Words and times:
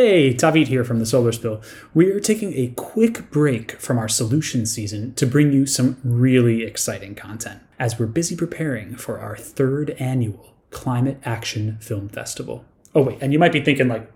Hey, 0.00 0.32
Tavit 0.32 0.68
here 0.68 0.84
from 0.84 1.00
the 1.00 1.06
Solar 1.06 1.32
Spill. 1.32 1.60
We 1.92 2.08
are 2.12 2.20
taking 2.20 2.54
a 2.54 2.72
quick 2.76 3.32
break 3.32 3.72
from 3.80 3.98
our 3.98 4.08
solution 4.08 4.64
season 4.64 5.12
to 5.14 5.26
bring 5.26 5.52
you 5.52 5.66
some 5.66 5.96
really 6.04 6.62
exciting 6.62 7.16
content 7.16 7.62
as 7.80 7.98
we're 7.98 8.06
busy 8.06 8.36
preparing 8.36 8.94
for 8.94 9.18
our 9.18 9.36
third 9.36 9.90
annual 9.98 10.54
Climate 10.70 11.18
Action 11.24 11.78
Film 11.80 12.08
Festival. 12.08 12.64
Oh, 12.94 13.02
wait, 13.02 13.18
and 13.20 13.32
you 13.32 13.40
might 13.40 13.50
be 13.50 13.60
thinking, 13.60 13.88
like, 13.88 14.08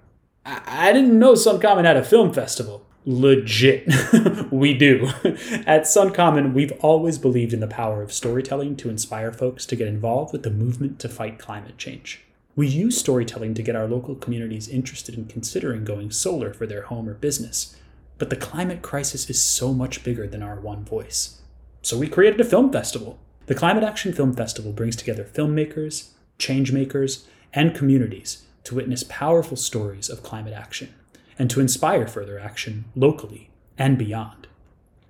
I, 0.46 0.60
I 0.66 0.92
didn't 0.92 1.18
know 1.18 1.32
Suncommon 1.32 1.84
had 1.84 1.96
a 1.96 2.04
film 2.04 2.32
festival. 2.32 2.86
Legit, 3.04 3.92
we 4.52 4.74
do. 4.74 5.06
At 5.66 5.82
Suncommon, 5.82 6.52
we've 6.52 6.78
always 6.78 7.18
believed 7.18 7.52
in 7.52 7.58
the 7.58 7.66
power 7.66 8.02
of 8.02 8.12
storytelling 8.12 8.76
to 8.76 8.88
inspire 8.88 9.32
folks 9.32 9.66
to 9.66 9.74
get 9.74 9.88
involved 9.88 10.32
with 10.32 10.44
the 10.44 10.50
movement 10.52 11.00
to 11.00 11.08
fight 11.08 11.40
climate 11.40 11.76
change. 11.76 12.22
We 12.54 12.66
use 12.66 12.98
storytelling 12.98 13.54
to 13.54 13.62
get 13.62 13.76
our 13.76 13.88
local 13.88 14.14
communities 14.14 14.68
interested 14.68 15.14
in 15.14 15.24
considering 15.24 15.84
going 15.84 16.10
solar 16.10 16.52
for 16.52 16.66
their 16.66 16.82
home 16.82 17.08
or 17.08 17.14
business. 17.14 17.74
But 18.18 18.28
the 18.28 18.36
climate 18.36 18.82
crisis 18.82 19.30
is 19.30 19.42
so 19.42 19.72
much 19.72 20.04
bigger 20.04 20.26
than 20.26 20.42
our 20.42 20.60
one 20.60 20.84
voice. 20.84 21.40
So 21.80 21.96
we 21.98 22.08
created 22.08 22.40
a 22.40 22.44
film 22.44 22.70
festival. 22.70 23.18
The 23.46 23.54
Climate 23.54 23.84
Action 23.84 24.12
Film 24.12 24.34
Festival 24.34 24.72
brings 24.72 24.96
together 24.96 25.24
filmmakers, 25.24 26.10
changemakers, 26.38 27.24
and 27.54 27.74
communities 27.74 28.44
to 28.64 28.74
witness 28.74 29.02
powerful 29.08 29.56
stories 29.56 30.08
of 30.08 30.22
climate 30.22 30.52
action 30.52 30.94
and 31.38 31.50
to 31.50 31.60
inspire 31.60 32.06
further 32.06 32.38
action 32.38 32.84
locally 32.94 33.50
and 33.78 33.98
beyond. 33.98 34.46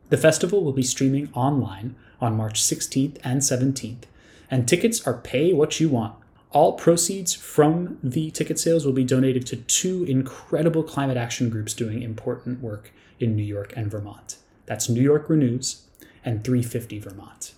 The 0.09 0.17
festival 0.17 0.63
will 0.63 0.73
be 0.73 0.83
streaming 0.83 1.29
online 1.35 1.97
on 2.21 2.37
March 2.37 2.63
16th 2.63 3.19
and 3.25 3.41
17th, 3.41 4.05
and 4.51 4.67
tickets 4.67 5.07
are 5.07 5.15
pay 5.15 5.53
what 5.53 5.81
you 5.81 5.89
want. 5.89 6.15
All 6.53 6.75
proceeds 6.75 7.35
from 7.35 7.99
the 8.03 8.31
ticket 8.31 8.59
sales 8.59 8.85
will 8.85 8.93
be 8.93 9.05
donated 9.05 9.47
to 9.47 9.57
two 9.57 10.05
incredible 10.05 10.83
climate 10.83 11.17
action 11.17 11.49
groups 11.49 11.73
doing 11.73 12.03
important 12.03 12.61
work 12.61 12.93
in 13.19 13.35
New 13.35 13.43
York 13.43 13.73
and 13.75 13.91
Vermont. 13.91 14.37
That's 14.67 14.91
New 14.91 15.01
York 15.01 15.31
Renews 15.31 15.87
and 16.25 16.45
350 16.45 16.99
Vermont. 16.99 17.55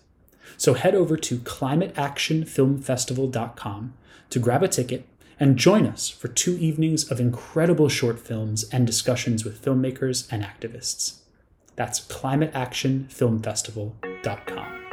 So 0.56 0.75
head 0.75 0.95
over 0.95 1.17
to 1.17 1.39
climateactionfilmfestival.com 1.39 3.95
to 4.31 4.39
grab 4.39 4.62
a 4.62 4.69
ticket 4.69 5.08
and 5.41 5.56
join 5.56 5.84
us 5.86 6.08
for 6.08 6.29
two 6.29 6.56
evenings 6.58 7.11
of 7.11 7.19
incredible 7.19 7.89
short 7.89 8.20
films 8.20 8.62
and 8.70 8.86
discussions 8.86 9.45
with 9.45 9.61
filmmakers 9.61 10.29
and 10.31 10.45
activists. 10.45 11.23
That's 11.75 11.98
climateactionfilmfestival.com. 12.01 14.84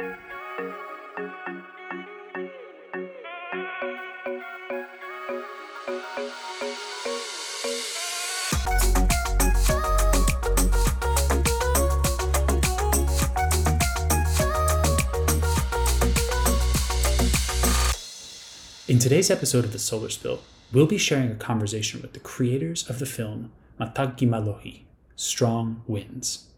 In 18.92 18.98
today's 18.98 19.30
episode 19.30 19.64
of 19.64 19.72
The 19.72 19.78
Solar 19.78 20.10
Spill, 20.10 20.42
we'll 20.70 20.84
be 20.84 20.98
sharing 20.98 21.30
a 21.30 21.36
conversation 21.36 22.02
with 22.02 22.12
the 22.12 22.20
creators 22.20 22.90
of 22.90 22.98
the 22.98 23.06
film 23.06 23.50
Matagi 23.80 24.28
Malohi, 24.28 24.82
Strong 25.16 25.82
Winds. 25.86 26.50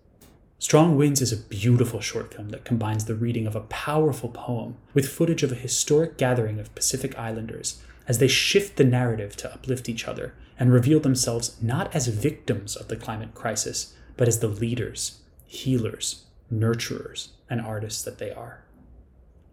Strong 0.58 0.96
Winds 0.96 1.20
is 1.20 1.30
a 1.30 1.36
beautiful 1.36 2.00
short 2.00 2.34
film 2.34 2.48
that 2.48 2.64
combines 2.64 3.04
the 3.04 3.14
reading 3.14 3.46
of 3.46 3.54
a 3.54 3.60
powerful 3.60 4.30
poem 4.30 4.76
with 4.94 5.08
footage 5.08 5.44
of 5.44 5.52
a 5.52 5.54
historic 5.54 6.18
gathering 6.18 6.58
of 6.58 6.74
Pacific 6.74 7.16
Islanders 7.16 7.80
as 8.08 8.18
they 8.18 8.26
shift 8.26 8.78
the 8.78 8.82
narrative 8.84 9.36
to 9.36 9.54
uplift 9.54 9.88
each 9.88 10.08
other 10.08 10.34
and 10.58 10.72
reveal 10.72 10.98
themselves 10.98 11.56
not 11.62 11.94
as 11.94 12.08
victims 12.08 12.74
of 12.74 12.88
the 12.88 12.96
climate 12.96 13.34
crisis, 13.34 13.94
but 14.16 14.26
as 14.26 14.40
the 14.40 14.48
leaders, 14.48 15.20
healers, 15.46 16.24
nurturers, 16.52 17.28
and 17.48 17.60
artists 17.60 18.02
that 18.02 18.18
they 18.18 18.32
are. 18.32 18.64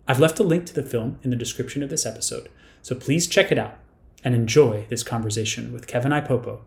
I've 0.07 0.19
left 0.19 0.39
a 0.39 0.43
link 0.43 0.65
to 0.65 0.73
the 0.73 0.81
film 0.81 1.19
in 1.21 1.29
the 1.29 1.35
description 1.35 1.83
of 1.83 1.91
this 1.91 2.07
episode, 2.07 2.49
so 2.81 2.95
please 2.95 3.27
check 3.27 3.51
it 3.51 3.57
out 3.57 3.77
and 4.23 4.35
enjoy 4.35 4.85
this 4.89 5.03
conversation 5.03 5.73
with 5.73 5.87
Kevin 5.87 6.11
Ipopo 6.11 6.59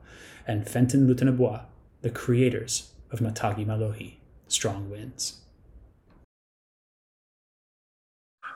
and 0.46 0.68
Fenton 0.68 1.08
Lutunatabua, 1.08 1.64
the 2.02 2.10
creators 2.10 2.92
of 3.10 3.20
Matagi 3.20 3.66
Malohi, 3.66 4.14
Strong 4.48 4.90
Winds. 4.90 5.40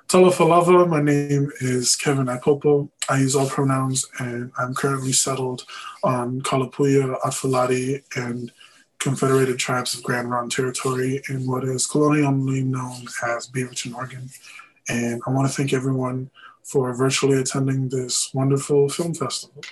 Talofa 0.08 0.48
lava, 0.48 0.86
my 0.86 1.02
name 1.02 1.52
is 1.60 1.94
Kevin 1.94 2.26
Ipopo. 2.26 2.88
I 3.10 3.18
use 3.20 3.36
all 3.36 3.46
pronouns 3.46 4.06
and 4.18 4.50
I'm 4.58 4.74
currently 4.74 5.12
settled 5.12 5.64
on 6.02 6.40
Kalapuya, 6.40 7.20
Atfalati, 7.20 8.02
and 8.16 8.50
Confederated 8.98 9.58
Tribes 9.58 9.94
of 9.94 10.02
Grand 10.02 10.30
Ronde 10.30 10.50
Territory 10.50 11.20
in 11.28 11.46
what 11.46 11.62
is 11.64 11.86
colonially 11.86 12.64
known 12.64 13.02
as 13.22 13.48
Beaverton, 13.48 13.94
Oregon. 13.94 14.30
And 14.88 15.20
I 15.26 15.30
want 15.30 15.46
to 15.46 15.54
thank 15.54 15.74
everyone 15.74 16.30
for 16.68 16.92
virtually 16.92 17.38
attending 17.40 17.88
this 17.88 18.30
wonderful 18.34 18.88
film 18.90 19.14
festival. 19.14 19.62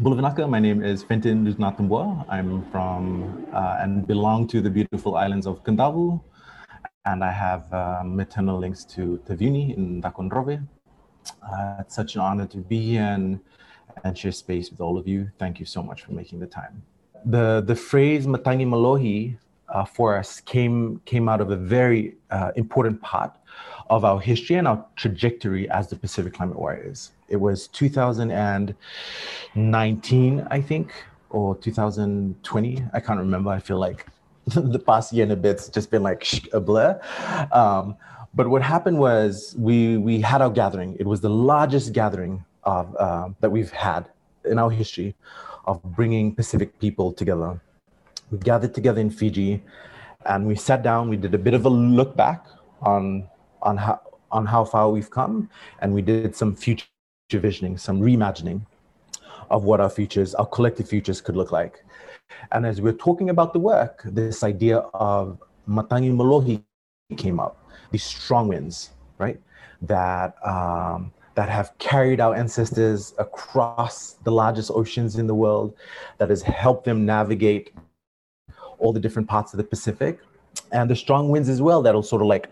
Bulavanaka, 0.00 0.48
my 0.48 0.58
name 0.58 0.82
is 0.82 1.02
Fenton 1.02 1.44
Lutunatabua. 1.46 2.24
I'm 2.30 2.64
from 2.70 3.46
uh, 3.52 3.76
and 3.80 4.06
belong 4.06 4.46
to 4.48 4.62
the 4.62 4.70
beautiful 4.70 5.16
islands 5.16 5.46
of 5.46 5.62
Kadavu, 5.64 6.18
and 7.04 7.22
I 7.22 7.30
have 7.30 7.70
uh, 7.74 8.02
maternal 8.04 8.58
links 8.58 8.84
to 8.96 9.20
Tavuni 9.26 9.76
in 9.76 10.00
Dakonrove. 10.00 10.66
Uh, 11.42 11.76
it's 11.80 11.94
such 11.94 12.14
an 12.14 12.22
honor 12.22 12.46
to 12.46 12.56
be 12.56 12.80
here 12.80 13.02
and, 13.02 13.38
and 14.02 14.16
share 14.16 14.32
space 14.32 14.70
with 14.70 14.80
all 14.80 14.96
of 14.96 15.06
you. 15.06 15.30
Thank 15.38 15.60
you 15.60 15.66
so 15.66 15.82
much 15.82 16.04
for 16.04 16.12
making 16.12 16.40
the 16.40 16.46
time. 16.46 16.82
The, 17.26 17.62
the 17.66 17.76
phrase 17.76 18.26
Matangi 18.26 18.66
Malohi 18.66 19.36
uh, 19.72 19.84
for 19.84 20.16
us 20.16 20.40
came, 20.40 21.00
came 21.04 21.28
out 21.28 21.40
of 21.40 21.50
a 21.50 21.56
very 21.56 22.14
uh, 22.30 22.52
important 22.56 23.02
part 23.02 23.36
of 23.90 24.04
our 24.04 24.20
history 24.20 24.54
and 24.56 24.68
our 24.68 24.84
trajectory 24.96 25.68
as 25.70 25.88
the 25.88 25.96
Pacific 25.96 26.34
Climate 26.34 26.58
Warriors. 26.58 27.12
It 27.28 27.36
was 27.36 27.68
2019, 27.68 30.46
I 30.50 30.60
think, 30.60 30.92
or 31.30 31.56
2020. 31.56 32.84
I 32.92 33.00
can't 33.00 33.18
remember. 33.18 33.50
I 33.50 33.58
feel 33.58 33.78
like 33.78 34.06
the 34.46 34.78
past 34.78 35.12
year 35.12 35.24
and 35.24 35.32
a 35.32 35.36
bit's 35.36 35.68
just 35.68 35.90
been 35.90 36.02
like 36.02 36.26
a 36.52 36.60
blur. 36.60 37.00
Um, 37.52 37.96
but 38.34 38.48
what 38.48 38.62
happened 38.62 38.98
was 38.98 39.54
we 39.58 39.98
we 39.98 40.20
had 40.20 40.40
our 40.40 40.50
gathering. 40.50 40.96
It 40.98 41.06
was 41.06 41.20
the 41.20 41.28
largest 41.28 41.92
gathering 41.92 42.42
of 42.64 42.96
uh, 42.96 43.28
that 43.40 43.50
we've 43.50 43.70
had 43.70 44.08
in 44.44 44.58
our 44.58 44.70
history 44.70 45.14
of 45.66 45.82
bringing 45.82 46.34
Pacific 46.34 46.78
people 46.80 47.12
together. 47.12 47.60
We 48.32 48.38
gathered 48.38 48.72
together 48.74 49.00
in 49.00 49.10
Fiji, 49.10 49.62
and 50.24 50.46
we 50.46 50.56
sat 50.56 50.82
down. 50.82 51.10
We 51.10 51.18
did 51.18 51.34
a 51.34 51.38
bit 51.38 51.52
of 51.52 51.66
a 51.66 51.68
look 51.68 52.16
back 52.16 52.46
on 52.80 53.28
on 53.60 53.76
how 53.76 54.00
on 54.30 54.46
how 54.46 54.64
far 54.64 54.88
we've 54.88 55.10
come, 55.10 55.50
and 55.80 55.92
we 55.92 56.00
did 56.00 56.34
some 56.34 56.56
future 56.56 56.86
visioning, 57.30 57.76
some 57.76 58.00
reimagining 58.00 58.62
of 59.50 59.64
what 59.64 59.82
our 59.82 59.90
futures, 59.90 60.34
our 60.34 60.46
collective 60.46 60.88
futures, 60.88 61.20
could 61.20 61.36
look 61.36 61.52
like. 61.52 61.84
And 62.52 62.64
as 62.64 62.80
we're 62.80 62.94
talking 62.94 63.28
about 63.28 63.52
the 63.52 63.58
work, 63.58 64.00
this 64.06 64.42
idea 64.42 64.78
of 64.94 65.38
Matangi 65.68 66.10
Malohi 66.10 66.64
came 67.18 67.38
up, 67.38 67.62
these 67.90 68.02
strong 68.02 68.48
winds, 68.48 68.92
right? 69.18 69.38
That 69.82 70.34
um, 70.46 71.12
that 71.34 71.50
have 71.50 71.76
carried 71.76 72.18
our 72.18 72.34
ancestors 72.34 73.12
across 73.18 74.14
the 74.24 74.32
largest 74.32 74.70
oceans 74.74 75.16
in 75.16 75.26
the 75.26 75.34
world, 75.34 75.74
that 76.16 76.30
has 76.30 76.40
helped 76.40 76.86
them 76.86 77.04
navigate 77.04 77.74
all 78.82 78.92
the 78.92 79.00
different 79.00 79.28
parts 79.28 79.54
of 79.54 79.58
the 79.58 79.64
Pacific, 79.64 80.18
and 80.72 80.90
the 80.90 80.96
strong 80.96 81.30
winds 81.30 81.48
as 81.48 81.62
well 81.62 81.80
that'll 81.82 82.02
sort 82.02 82.22
of 82.22 82.28
like 82.28 82.48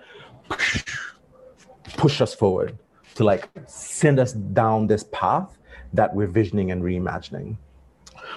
push 1.96 2.20
us 2.20 2.34
forward 2.34 2.78
to 3.14 3.24
like 3.24 3.48
send 3.66 4.18
us 4.18 4.32
down 4.32 4.86
this 4.86 5.04
path 5.12 5.58
that 5.92 6.14
we're 6.14 6.26
visioning 6.26 6.70
and 6.70 6.82
reimagining. 6.82 7.56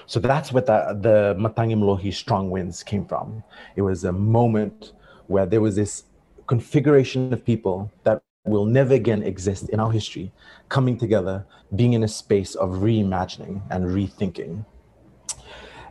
So 0.05 0.19
that's 0.19 0.51
where 0.51 0.63
the, 0.63 0.97
the 0.99 1.35
Matangi 1.39 1.75
Malohi 1.77 2.13
strong 2.13 2.49
winds 2.49 2.83
came 2.83 3.05
from. 3.05 3.43
It 3.75 3.83
was 3.83 4.03
a 4.03 4.11
moment 4.11 4.93
where 5.27 5.45
there 5.45 5.61
was 5.61 5.75
this 5.75 6.03
configuration 6.47 7.31
of 7.31 7.45
people 7.45 7.91
that 8.03 8.21
will 8.45 8.65
never 8.65 8.95
again 8.95 9.23
exist 9.23 9.69
in 9.69 9.79
our 9.79 9.91
history 9.91 10.31
coming 10.67 10.97
together, 10.97 11.45
being 11.75 11.93
in 11.93 12.03
a 12.03 12.07
space 12.07 12.55
of 12.55 12.69
reimagining 12.71 13.61
and 13.69 13.85
rethinking. 13.85 14.65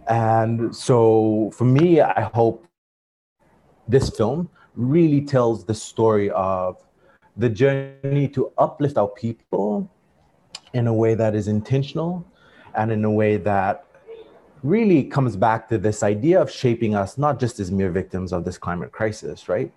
And 0.08 0.75
so 0.75 1.50
for 1.54 1.64
me, 1.64 2.00
I 2.00 2.31
hope 2.34 2.66
this 3.88 4.10
film 4.10 4.49
really 4.75 5.20
tells 5.20 5.64
the 5.64 5.75
story 5.75 6.31
of 6.31 6.82
the 7.37 7.49
journey 7.49 8.28
to 8.28 8.52
uplift 8.58 8.96
our 8.99 9.08
people 9.08 9.90
in 10.75 10.87
a 10.87 10.94
way 10.94 11.14
that 11.14 11.34
is 11.34 11.49
intentional 11.49 12.26
and 12.75 12.90
in 12.90 13.04
a 13.04 13.10
way 13.10 13.37
that 13.37 13.84
really 14.62 15.04
comes 15.04 15.37
back 15.37 15.69
to 15.69 15.78
this 15.78 16.02
idea 16.02 16.40
of 16.40 16.50
shaping 16.50 16.94
us 16.94 17.19
not 17.19 17.38
just 17.40 17.58
as 17.58 17.70
mere 17.70 17.90
victims 17.90 18.32
of 18.32 18.44
this 18.44 18.58
climate 18.58 18.93
crisis, 18.93 19.48
right? 19.48 19.72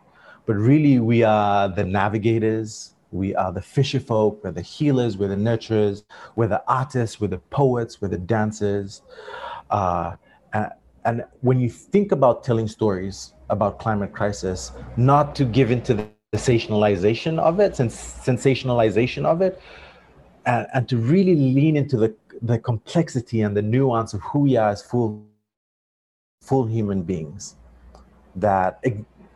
But 0.45 0.55
really, 0.55 0.99
we 0.99 1.23
are 1.23 1.67
the 1.67 1.83
navigators, 1.83 2.93
We 3.15 3.33
are 3.35 3.51
the 3.51 3.61
fisher 3.61 4.01
folk, 4.01 4.43
we're 4.43 4.51
the 4.51 4.61
healers, 4.61 5.17
we're 5.17 5.29
the 5.29 5.35
nurturers, 5.35 6.03
we're 6.35 6.47
the 6.47 6.61
artists, 6.67 7.21
we're 7.21 7.29
the 7.29 7.37
poets, 7.37 8.01
we're 8.01 8.09
the 8.09 8.17
dancers. 8.17 9.01
Uh, 9.69 10.15
and, 10.53 10.71
and 11.05 11.23
when 11.39 11.59
you 11.59 11.69
think 11.69 12.11
about 12.11 12.43
telling 12.43 12.67
stories 12.67 13.33
about 13.49 13.79
climate 13.79 14.11
crisis, 14.11 14.73
not 14.97 15.33
to 15.35 15.45
give 15.45 15.71
into 15.71 15.93
the 15.93 16.07
sensationalization 16.33 17.39
of 17.39 17.61
it, 17.61 17.71
sensationalization 17.73 19.25
of 19.25 19.41
it, 19.41 19.61
and, 20.45 20.67
and 20.73 20.89
to 20.89 20.97
really 20.97 21.35
lean 21.35 21.77
into 21.77 21.95
the, 21.95 22.13
the 22.41 22.59
complexity 22.59 23.41
and 23.41 23.55
the 23.55 23.61
nuance 23.61 24.13
of 24.13 24.21
who 24.21 24.39
we 24.39 24.57
are 24.57 24.71
as 24.71 24.81
full, 24.81 25.25
full 26.41 26.65
human 26.65 27.01
beings 27.01 27.55
that 28.35 28.83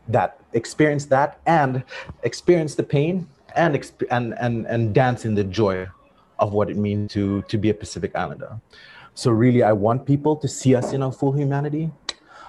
that 0.09 0.39
experience 0.53 1.05
that 1.05 1.39
and 1.45 1.83
experience 2.23 2.75
the 2.75 2.83
pain 2.83 3.27
and 3.55 3.91
and 4.09 4.33
and 4.39 4.65
and 4.67 4.93
dance 4.93 5.25
in 5.25 5.35
the 5.35 5.43
joy 5.43 5.87
of 6.39 6.53
what 6.53 6.69
it 6.69 6.77
means 6.77 7.11
to 7.13 7.41
to 7.43 7.57
be 7.57 7.69
a 7.69 7.73
Pacific 7.73 8.15
Islander. 8.15 8.59
So 9.13 9.31
really, 9.31 9.63
I 9.63 9.73
want 9.73 10.05
people 10.05 10.35
to 10.37 10.47
see 10.47 10.75
us 10.75 10.93
in 10.93 11.03
our 11.03 11.11
full 11.11 11.33
humanity. 11.33 11.91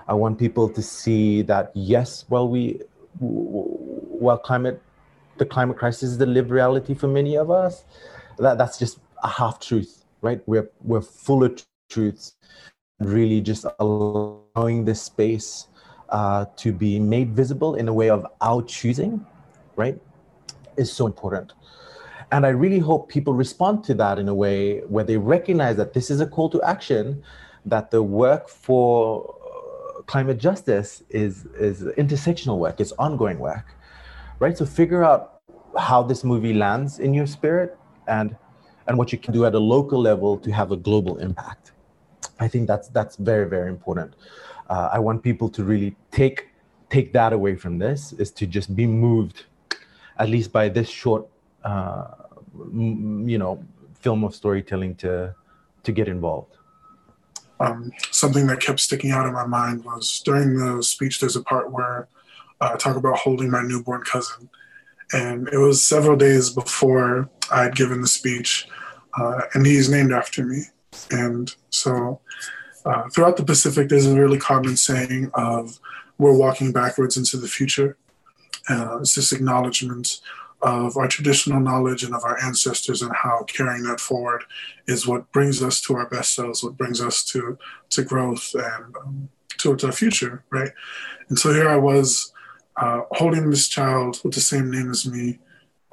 I 0.07 0.15
want 0.15 0.39
people 0.39 0.69
to 0.69 0.83
see 0.83 1.43
that 1.43 1.73
yes, 1.75 2.25
well, 2.29 2.49
we 2.49 2.81
while 3.19 4.39
climate 4.39 4.81
the 5.39 5.47
climate 5.47 5.79
crisis 5.79 6.11
is 6.11 6.19
the 6.19 6.27
lived 6.27 6.51
reality 6.51 6.95
for 6.95 7.09
many 7.09 7.37
of 7.37 7.51
us, 7.51 7.85
that 8.39 8.59
that's 8.59 8.79
just 8.79 8.99
a 9.23 9.29
half 9.29 9.59
truth, 9.59 10.05
right? 10.21 10.41
We're 10.47 10.71
we're 10.83 11.01
full 11.01 11.45
of 11.45 11.65
truths. 11.89 12.35
Really, 13.01 13.41
just 13.41 13.65
allowing 13.79 14.85
this 14.85 15.01
space 15.01 15.69
uh, 16.11 16.45
to 16.57 16.71
be 16.71 17.01
made 17.01 17.35
visible 17.35 17.77
in 17.77 17.89
a 17.89 17.95
way 17.95 18.11
of 18.11 18.27
our 18.43 18.63
choosing, 18.63 19.25
right, 19.75 19.99
is 20.81 20.93
so 20.93 21.07
important. 21.07 21.53
And 22.33 22.47
I 22.47 22.51
really 22.51 22.79
hope 22.79 23.09
people 23.09 23.35
respond 23.35 23.85
to 23.85 23.95
that 23.95 24.19
in 24.19 24.29
a 24.29 24.35
way 24.35 24.81
where 24.95 25.05
they 25.05 25.17
recognize 25.17 25.77
that 25.77 25.95
this 25.95 26.11
is 26.11 26.21
a 26.21 26.27
call 26.27 26.49
to 26.51 26.63
action, 26.63 27.23
that 27.67 27.91
the 27.91 28.03
work 28.03 28.49
for 28.49 29.35
uh, 29.35 30.03
climate 30.03 30.39
justice 30.39 31.03
is, 31.11 31.47
is 31.59 31.83
intersectional 32.05 32.59
work, 32.59 32.81
it's 32.81 32.93
ongoing 32.93 33.39
work, 33.39 33.67
right? 34.39 34.57
So 34.57 34.65
figure 34.65 35.05
out 35.05 35.41
how 35.79 36.03
this 36.03 36.25
movie 36.25 36.55
lands 36.55 37.01
in 37.01 37.15
your 37.15 37.27
spirit 37.27 37.77
and, 38.07 38.37
and 38.87 38.97
what 38.97 39.13
you 39.13 39.19
can 39.19 39.33
do 39.35 39.45
at 39.45 39.55
a 39.55 39.59
local 39.59 40.01
level 40.01 40.39
to 40.39 40.51
have 40.53 40.73
a 40.73 40.77
global 40.77 41.19
impact. 41.19 41.73
I 42.39 42.49
think 42.49 42.67
that's, 42.69 42.89
that's 42.89 43.17
very, 43.17 43.49
very 43.49 43.69
important 43.69 44.15
uh, 44.71 44.89
I 44.93 45.01
want 45.01 45.23
people 45.23 45.49
to 45.51 45.65
really 45.65 45.97
take 46.11 46.47
take 46.89 47.13
that 47.13 47.33
away 47.33 47.55
from 47.55 47.79
this 47.79 48.13
is 48.15 48.33
to 48.33 48.47
just 48.47 48.75
be 48.75 48.87
moved, 48.87 49.45
at 50.21 50.29
least 50.29 50.53
by 50.53 50.69
this 50.69 50.89
short, 50.89 51.27
uh, 51.65 52.09
you 52.55 53.39
know, 53.39 53.65
film 53.99 54.23
of 54.23 54.35
storytelling 54.35 54.95
to 54.97 55.35
to 55.83 55.93
get 55.93 56.09
involved. 56.09 56.57
Um, 57.59 57.91
something 58.11 58.47
that 58.47 58.61
kept 58.61 58.81
sticking 58.81 59.11
out 59.11 59.27
in 59.27 59.33
my 59.33 59.47
mind 59.47 59.85
was 59.85 60.23
during 60.25 60.57
the 60.57 60.83
speech. 60.83 61.21
There's 61.21 61.37
a 61.37 61.43
part 61.43 61.73
where 61.73 62.09
uh, 62.61 62.71
I 62.75 62.77
talk 62.77 62.97
about 62.97 63.19
holding 63.19 63.51
my 63.51 63.63
newborn 63.63 64.03
cousin, 64.03 64.49
and 65.13 65.49
it 65.49 65.59
was 65.59 65.85
several 65.85 66.17
days 66.17 66.51
before 66.51 67.29
I 67.51 67.63
had 67.65 67.75
given 67.75 68.03
the 68.03 68.09
speech, 68.09 68.69
uh, 69.19 69.41
and 69.55 69.67
he's 69.67 69.89
named 69.89 70.13
after 70.13 70.45
me, 70.45 70.65
and 71.11 71.55
so 71.71 72.21
uh, 72.85 73.09
throughout 73.09 73.37
the 73.37 73.45
Pacific, 73.45 73.89
there's 73.89 74.07
a 74.07 74.21
really 74.21 74.39
common 74.39 74.77
saying 74.77 75.31
of 75.35 75.81
we're 76.19 76.37
walking 76.37 76.73
backwards 76.73 77.17
into 77.17 77.39
the 77.39 77.49
future. 77.49 77.97
Uh, 78.69 78.99
it's 79.01 79.15
this 79.15 79.33
acknowledgement 79.33 80.21
of 80.63 80.97
our 80.97 81.09
traditional 81.09 81.61
knowledge 81.61 82.03
and 82.03 82.15
of 82.15 82.25
our 82.25 82.39
ancestors 82.43 83.01
and 83.01 83.13
how 83.15 83.43
carrying 83.45 83.83
that 83.85 84.01
forward 84.01 84.45
is 84.87 85.07
what 85.07 85.31
brings 85.33 85.63
us 85.63 85.81
to 85.81 85.95
our 85.97 86.07
best 86.07 86.35
selves, 86.35 86.63
what 86.63 86.77
brings 86.77 87.01
us 87.01 87.25
to, 87.25 87.59
to 87.89 88.03
growth 88.03 88.55
and 88.55 88.95
um, 88.97 89.29
towards 89.57 89.85
our 89.85 89.93
future, 89.93 90.45
right? 90.51 90.71
And 91.29 91.39
so 91.39 91.53
here 91.53 91.69
I 91.69 91.77
was 91.77 92.33
uh, 92.77 93.03
holding 93.13 93.49
this 93.49 93.69
child 93.69 94.21
with 94.23 94.35
the 94.35 94.41
same 94.41 94.71
name 94.71 94.91
as 94.91 95.07
me 95.07 95.39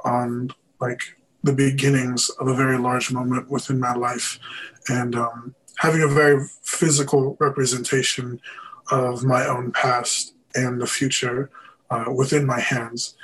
on 0.04 0.50
like 0.82 1.02
the 1.44 1.54
beginnings 1.54 2.30
of 2.40 2.48
a 2.48 2.56
very 2.56 2.78
large 2.78 3.12
moment 3.12 3.50
within 3.50 3.80
my 3.80 3.94
life. 3.94 4.40
And 4.90 5.16
um, 5.16 5.56
having 5.78 6.02
a 6.02 6.08
very 6.08 6.46
physical 6.62 7.38
representation 7.40 8.42
of 8.92 9.24
my 9.24 9.46
own 9.46 9.72
past 9.72 10.34
and 10.56 10.82
the 10.82 10.88
future 10.88 11.52
uh, 11.90 12.06
within 12.14 12.46
my 12.46 12.60
hands 12.60 13.16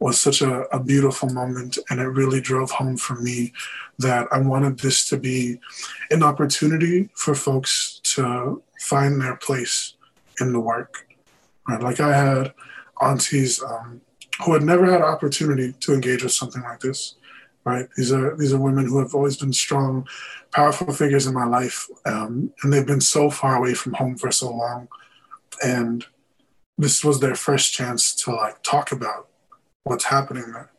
was 0.00 0.20
such 0.20 0.42
a, 0.42 0.62
a, 0.74 0.82
beautiful 0.82 1.30
moment 1.30 1.78
and 1.88 2.00
it 2.00 2.04
really 2.04 2.40
drove 2.40 2.70
home 2.70 2.96
for 2.96 3.14
me 3.14 3.52
that 3.98 4.26
i 4.32 4.38
wanted 4.38 4.78
this 4.78 5.08
to 5.08 5.16
be 5.16 5.58
an 6.10 6.22
opportunity 6.22 7.08
for 7.14 7.34
folks 7.34 8.00
to 8.02 8.62
find 8.80 9.20
their 9.20 9.36
place 9.36 9.94
in 10.40 10.52
the 10.52 10.60
work 10.60 11.06
right 11.68 11.82
like 11.82 12.00
i 12.00 12.14
had 12.14 12.52
aunties 13.00 13.62
um, 13.62 14.00
who 14.44 14.52
had 14.52 14.62
never 14.62 14.84
had 14.84 15.00
an 15.00 15.06
opportunity 15.06 15.72
to 15.80 15.94
engage 15.94 16.22
with 16.22 16.32
something 16.32 16.62
like 16.62 16.80
this 16.80 17.14
right? 17.64 17.88
These 17.96 18.12
are 18.12 18.36
these 18.36 18.52
are 18.52 18.60
women 18.60 18.86
who 18.86 18.98
have 18.98 19.14
always 19.14 19.36
been 19.36 19.52
strong, 19.52 20.06
powerful 20.52 20.92
figures 20.92 21.26
in 21.26 21.34
my 21.34 21.46
life, 21.46 21.88
um, 22.06 22.52
and 22.62 22.72
they've 22.72 22.86
been 22.86 23.00
so 23.00 23.30
far 23.30 23.56
away 23.56 23.74
from 23.74 23.94
home 23.94 24.16
for 24.16 24.30
so 24.30 24.50
long, 24.50 24.88
and 25.64 26.04
this 26.76 27.04
was 27.04 27.20
their 27.20 27.34
first 27.34 27.72
chance 27.72 28.14
to 28.16 28.32
like 28.32 28.62
talk 28.62 28.92
about 28.92 29.28
what's 29.84 30.04
happening 30.04 30.52
there, 30.52 30.70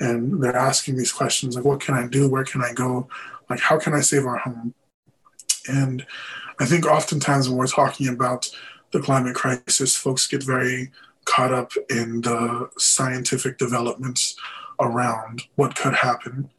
and 0.00 0.42
they're 0.42 0.56
asking 0.56 0.96
these 0.96 1.12
questions 1.12 1.56
like, 1.56 1.64
what 1.64 1.80
can 1.80 1.94
I 1.94 2.06
do? 2.06 2.28
Where 2.28 2.44
can 2.44 2.62
I 2.62 2.72
go? 2.72 3.08
Like, 3.50 3.60
how 3.60 3.78
can 3.78 3.94
I 3.94 4.00
save 4.00 4.26
our 4.26 4.38
home? 4.38 4.74
And 5.68 6.06
I 6.60 6.66
think 6.66 6.86
oftentimes 6.86 7.48
when 7.48 7.58
we're 7.58 7.66
talking 7.66 8.08
about 8.08 8.48
the 8.92 9.00
climate 9.00 9.34
crisis, 9.34 9.96
folks 9.96 10.26
get 10.26 10.42
very 10.42 10.92
caught 11.24 11.52
up 11.52 11.72
in 11.90 12.20
the 12.20 12.70
scientific 12.78 13.58
developments 13.58 14.36
around 14.80 15.42
what 15.56 15.76
could 15.76 15.94
happen 15.94 16.50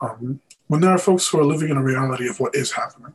um, 0.00 0.40
when 0.68 0.80
there 0.80 0.90
are 0.90 0.98
folks 0.98 1.28
who 1.28 1.38
are 1.38 1.44
living 1.44 1.70
in 1.70 1.76
a 1.76 1.82
reality 1.82 2.28
of 2.28 2.40
what 2.40 2.54
is 2.54 2.72
happening 2.72 3.14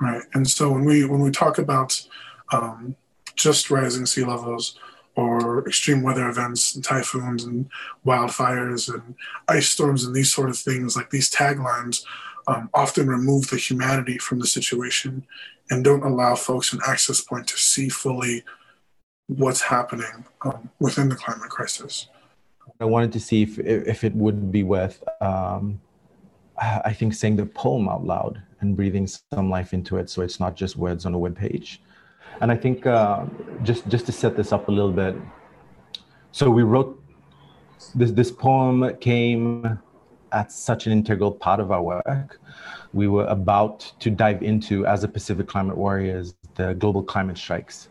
right 0.00 0.22
and 0.34 0.48
so 0.48 0.70
when 0.70 0.84
we 0.84 1.04
when 1.04 1.20
we 1.20 1.30
talk 1.30 1.58
about 1.58 2.06
um, 2.52 2.96
just 3.36 3.70
rising 3.70 4.06
sea 4.06 4.24
levels 4.24 4.78
or 5.16 5.66
extreme 5.66 6.02
weather 6.02 6.28
events 6.28 6.74
and 6.74 6.84
typhoons 6.84 7.44
and 7.44 7.68
wildfires 8.04 8.92
and 8.92 9.14
ice 9.48 9.68
storms 9.68 10.04
and 10.04 10.14
these 10.14 10.32
sort 10.32 10.50
of 10.50 10.58
things 10.58 10.96
like 10.96 11.10
these 11.10 11.30
taglines 11.30 12.04
um, 12.46 12.68
often 12.74 13.08
remove 13.08 13.48
the 13.48 13.56
humanity 13.56 14.18
from 14.18 14.38
the 14.38 14.46
situation 14.46 15.24
and 15.70 15.84
don't 15.84 16.02
allow 16.02 16.34
folks 16.34 16.72
an 16.72 16.80
access 16.86 17.20
point 17.20 17.46
to 17.46 17.56
see 17.56 17.88
fully 17.88 18.42
what's 19.28 19.62
happening 19.62 20.24
um, 20.42 20.68
within 20.80 21.08
the 21.08 21.14
climate 21.14 21.48
crisis 21.48 22.08
I 22.80 22.84
wanted 22.84 23.12
to 23.12 23.20
see 23.20 23.42
if 23.42 23.58
if 23.58 24.04
it 24.04 24.14
would 24.14 24.50
be 24.50 24.62
worth, 24.62 25.02
um, 25.20 25.80
I 26.58 26.92
think, 26.92 27.14
saying 27.14 27.36
the 27.36 27.46
poem 27.46 27.88
out 27.88 28.04
loud 28.04 28.42
and 28.60 28.76
breathing 28.76 29.06
some 29.06 29.50
life 29.50 29.72
into 29.72 29.96
it, 29.98 30.10
so 30.10 30.22
it's 30.22 30.40
not 30.40 30.56
just 30.56 30.76
words 30.76 31.06
on 31.06 31.14
a 31.14 31.18
web 31.18 31.36
page. 31.36 31.80
And 32.40 32.50
I 32.50 32.56
think 32.56 32.86
uh, 32.86 33.26
just 33.62 33.86
just 33.88 34.06
to 34.06 34.12
set 34.12 34.36
this 34.36 34.52
up 34.52 34.68
a 34.68 34.72
little 34.72 34.92
bit, 34.92 35.16
so 36.32 36.50
we 36.50 36.62
wrote 36.62 37.02
this 37.94 38.10
this 38.10 38.30
poem 38.30 38.96
came 38.98 39.78
at 40.32 40.50
such 40.50 40.86
an 40.86 40.92
integral 40.92 41.30
part 41.30 41.60
of 41.60 41.70
our 41.70 41.82
work. 41.82 42.40
We 42.92 43.08
were 43.08 43.26
about 43.26 43.92
to 44.00 44.10
dive 44.10 44.42
into, 44.42 44.86
as 44.86 45.04
a 45.04 45.08
Pacific 45.08 45.46
Climate 45.48 45.76
Warriors, 45.76 46.34
the 46.54 46.74
global 46.74 47.02
climate 47.02 47.38
strikes. 47.38 47.88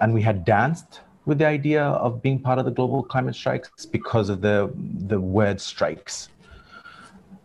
And 0.00 0.12
we 0.14 0.22
had 0.22 0.44
danced 0.44 1.00
with 1.28 1.38
the 1.38 1.46
idea 1.46 1.82
of 1.82 2.22
being 2.22 2.38
part 2.40 2.58
of 2.58 2.64
the 2.64 2.70
global 2.70 3.02
climate 3.02 3.34
strikes 3.34 3.84
because 3.84 4.30
of 4.30 4.40
the 4.40 4.72
the 5.12 5.20
word 5.20 5.60
strikes 5.60 6.30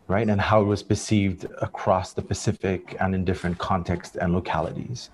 right 0.07 0.29
and 0.29 0.39
how 0.39 0.61
it 0.61 0.65
was 0.65 0.81
perceived 0.81 1.45
across 1.61 2.13
the 2.13 2.21
pacific 2.21 2.95
and 3.01 3.13
in 3.13 3.25
different 3.25 3.57
contexts 3.57 4.15
and 4.15 4.33
localities 4.33 5.09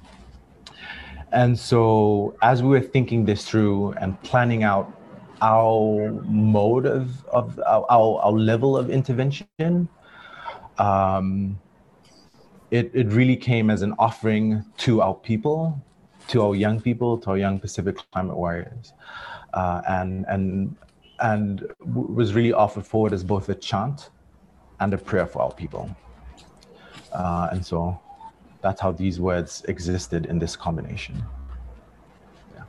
and 1.32 1.58
so 1.58 2.36
as 2.42 2.64
we 2.64 2.70
were 2.70 2.82
thinking 2.82 3.26
this 3.26 3.48
through 3.48 3.92
and 3.94 4.22
planning 4.24 4.64
out 4.64 4.92
our 5.42 6.12
mode 6.26 6.86
of, 6.86 7.26
of 7.28 7.60
our, 7.66 7.86
our 7.90 8.32
level 8.32 8.76
of 8.76 8.90
intervention 8.90 9.88
um, 10.78 11.60
it, 12.72 12.92
it 12.94 13.08
really 13.08 13.36
came 13.36 13.70
as 13.70 13.82
an 13.82 13.94
offering 14.00 14.64
to 14.78 15.02
our 15.02 15.14
people 15.14 15.82
to 16.30 16.44
our 16.44 16.56
young 16.56 16.80
people, 16.80 17.18
to 17.18 17.32
our 17.32 17.38
young 17.38 17.60
Pacific 17.60 17.98
climate 18.12 18.38
warriors, 18.38 18.94
uh, 19.54 19.82
and 19.88 20.26
and 20.30 20.76
and 21.20 21.68
was 21.84 22.34
really 22.34 22.54
offered 22.54 22.86
forward 22.86 23.12
as 23.14 23.24
both 23.24 23.50
a 23.50 23.56
chant 23.56 24.10
and 24.80 24.94
a 24.94 24.98
prayer 24.98 25.26
for 25.26 25.42
our 25.42 25.52
people. 25.52 25.94
Uh, 27.12 27.50
and 27.52 27.66
so 27.66 28.00
that's 28.62 28.82
how 28.82 28.92
these 28.92 29.20
words 29.20 29.64
existed 29.68 30.26
in 30.26 30.40
this 30.40 30.56
combination. 30.56 31.24
Yeah. 32.54 32.64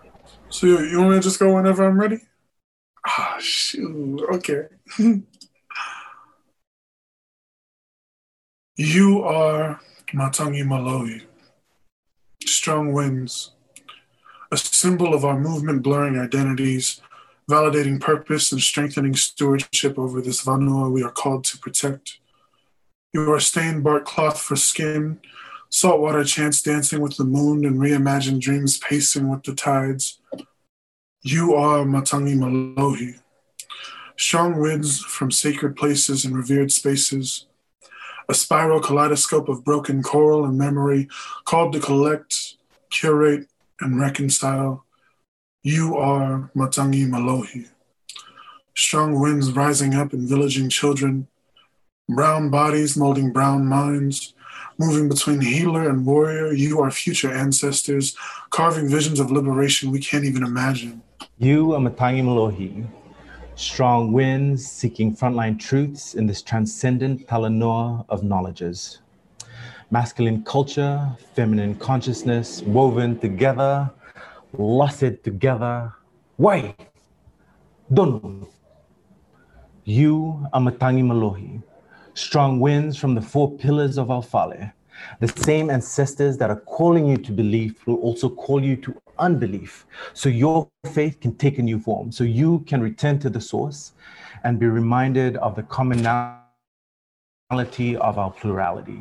So 0.48 0.66
you, 0.66 0.80
you 0.80 0.98
want 0.98 1.10
me 1.10 1.16
to 1.16 1.22
just 1.22 1.38
go 1.38 1.54
whenever 1.54 1.84
I'm 1.84 1.98
ready? 1.98 2.20
Ah, 3.06 3.36
shoot. 3.40 4.20
Okay. 4.32 4.66
you 8.76 9.22
are 9.22 9.80
Matangi 10.12 10.64
Malohi. 10.64 11.22
Strong 12.44 12.92
winds. 12.92 13.52
A 14.52 14.56
symbol 14.56 15.14
of 15.14 15.24
our 15.24 15.38
movement 15.38 15.82
blurring 15.82 16.18
identities, 16.18 17.00
validating 17.48 18.00
purpose 18.00 18.52
and 18.52 18.60
strengthening 18.60 19.14
stewardship 19.14 19.98
over 19.98 20.20
this 20.20 20.44
Vanua 20.44 20.90
we 20.90 21.02
are 21.02 21.10
called 21.10 21.44
to 21.44 21.58
protect. 21.58 22.18
You 23.12 23.32
are 23.32 23.40
stained 23.40 23.82
bark 23.82 24.04
cloth 24.04 24.40
for 24.40 24.56
skin, 24.56 25.20
saltwater 25.70 26.24
chants 26.24 26.60
dancing 26.62 27.00
with 27.00 27.16
the 27.16 27.24
moon, 27.24 27.64
and 27.64 27.78
reimagined 27.78 28.40
dreams 28.40 28.76
pacing 28.78 29.28
with 29.28 29.44
the 29.44 29.54
tides. 29.54 30.20
You 31.22 31.54
are 31.54 31.84
Matangi 31.84 32.34
Malohi. 32.34 33.20
Strong 34.16 34.60
winds 34.60 35.00
from 35.00 35.30
sacred 35.30 35.76
places 35.76 36.24
and 36.24 36.36
revered 36.36 36.72
spaces. 36.72 37.46
A 38.28 38.34
spiral 38.34 38.80
kaleidoscope 38.80 39.48
of 39.48 39.64
broken 39.64 40.02
coral 40.02 40.44
and 40.44 40.58
memory 40.58 41.08
called 41.44 41.72
to 41.72 41.80
collect, 41.80 42.56
curate, 42.90 43.48
and 43.80 44.00
reconcile. 44.00 44.84
You 45.62 45.96
are 45.96 46.50
Matangi 46.54 47.06
Malohi. 47.06 47.68
Strong 48.74 49.20
winds 49.20 49.52
rising 49.52 49.94
up 49.94 50.12
and 50.12 50.28
villaging 50.28 50.68
children. 50.68 51.28
Brown 52.08 52.50
bodies 52.50 52.96
molding 52.96 53.32
brown 53.32 53.66
minds 53.66 54.34
moving 54.80 55.10
between 55.10 55.40
healer 55.42 55.90
and 55.90 56.06
warrior. 56.06 56.54
You 56.54 56.80
are 56.80 56.90
future 56.90 57.30
ancestors, 57.30 58.16
carving 58.48 58.88
visions 58.88 59.20
of 59.20 59.30
liberation 59.30 59.90
we 59.90 60.00
can't 60.00 60.24
even 60.24 60.42
imagine. 60.42 61.02
You 61.36 61.74
are 61.74 61.80
Matangi 61.80 62.22
Malohi, 62.24 62.86
strong 63.56 64.10
winds 64.10 64.66
seeking 64.66 65.14
frontline 65.14 65.58
truths 65.60 66.14
in 66.14 66.26
this 66.26 66.40
transcendent 66.40 67.26
Talanoa 67.28 68.06
of 68.08 68.24
knowledges. 68.24 69.00
Masculine 69.90 70.42
culture, 70.44 70.96
feminine 71.34 71.74
consciousness 71.74 72.62
woven 72.62 73.18
together, 73.18 73.90
lusted 74.56 75.22
together. 75.22 75.92
Why? 76.36 76.74
Don't. 77.92 78.48
You 79.84 80.46
are 80.54 80.60
Matangi 80.60 81.04
Malohi, 81.04 81.62
strong 82.14 82.60
winds 82.60 82.96
from 82.96 83.14
the 83.14 83.22
four 83.22 83.56
pillars 83.56 83.98
of 83.98 84.08
Alfale. 84.08 84.72
The 85.20 85.28
same 85.28 85.70
ancestors 85.70 86.36
that 86.38 86.50
are 86.50 86.60
calling 86.60 87.06
you 87.06 87.16
to 87.16 87.32
belief 87.32 87.86
will 87.86 87.96
also 87.96 88.28
call 88.28 88.62
you 88.62 88.76
to 88.76 88.94
unbelief. 89.18 89.86
So 90.12 90.28
your 90.28 90.68
faith 90.92 91.20
can 91.20 91.34
take 91.36 91.58
a 91.58 91.62
new 91.62 91.78
form. 91.78 92.12
So 92.12 92.24
you 92.24 92.60
can 92.66 92.82
return 92.82 93.18
to 93.20 93.30
the 93.30 93.40
source 93.40 93.92
and 94.44 94.58
be 94.58 94.66
reminded 94.66 95.36
of 95.38 95.54
the 95.54 95.62
commonality 95.62 96.40
of 97.96 98.18
our 98.18 98.30
plurality. 98.30 99.00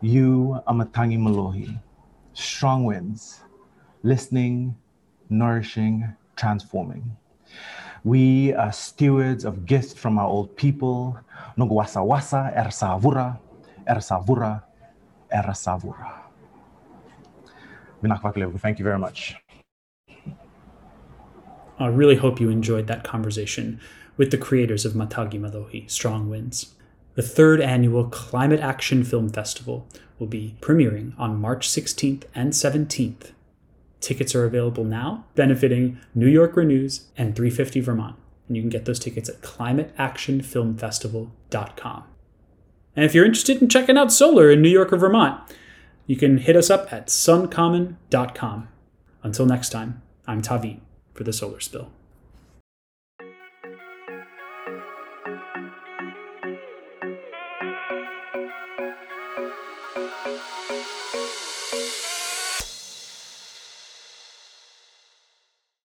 You 0.00 0.60
are 0.66 0.74
Matangi 0.74 1.18
Malohi, 1.18 1.80
strong 2.34 2.84
winds, 2.84 3.40
listening, 4.02 4.76
nourishing, 5.30 6.14
transforming. 6.36 7.16
We 8.04 8.52
are 8.52 8.70
stewards 8.70 9.46
of 9.46 9.64
gifts 9.64 9.94
from 9.94 10.18
our 10.18 10.26
old 10.26 10.54
people. 10.56 11.18
Nogwasa 11.56 12.04
wasa 12.04 12.52
ersavura, 12.54 13.38
ersavura, 13.88 14.62
ersavura. 15.32 16.20
Thank 18.60 18.78
you 18.78 18.84
very 18.84 18.98
much. 18.98 19.36
I 21.78 21.86
really 21.86 22.16
hope 22.16 22.40
you 22.40 22.50
enjoyed 22.50 22.86
that 22.88 23.04
conversation 23.04 23.80
with 24.18 24.30
the 24.30 24.36
creators 24.38 24.84
of 24.84 24.92
Matagi 24.92 25.40
Malohi, 25.40 25.90
Strong 25.90 26.28
Winds. 26.28 26.74
The 27.14 27.22
third 27.22 27.62
annual 27.62 28.04
Climate 28.04 28.60
Action 28.60 29.02
Film 29.02 29.30
Festival 29.30 29.88
will 30.18 30.26
be 30.26 30.56
premiering 30.60 31.18
on 31.18 31.40
March 31.40 31.68
16th 31.68 32.24
and 32.34 32.52
17th. 32.52 33.30
Tickets 34.04 34.34
are 34.34 34.44
available 34.44 34.84
now, 34.84 35.24
benefiting 35.34 35.98
New 36.14 36.28
York 36.28 36.56
Renews 36.56 37.06
and 37.16 37.34
350 37.34 37.80
Vermont. 37.80 38.16
And 38.46 38.54
you 38.54 38.62
can 38.62 38.68
get 38.68 38.84
those 38.84 38.98
tickets 38.98 39.30
at 39.30 39.40
climateactionfilmfestival.com. 39.40 42.04
And 42.94 43.06
if 43.06 43.14
you're 43.14 43.24
interested 43.24 43.62
in 43.62 43.70
checking 43.70 43.96
out 43.96 44.12
solar 44.12 44.50
in 44.50 44.60
New 44.60 44.68
York 44.68 44.92
or 44.92 44.98
Vermont, 44.98 45.40
you 46.06 46.16
can 46.16 46.36
hit 46.36 46.54
us 46.54 46.68
up 46.68 46.92
at 46.92 47.06
suncommon.com. 47.06 48.68
Until 49.22 49.46
next 49.46 49.70
time, 49.70 50.02
I'm 50.26 50.42
Tavi 50.42 50.82
for 51.14 51.24
the 51.24 51.32
Solar 51.32 51.60
Spill. 51.60 51.90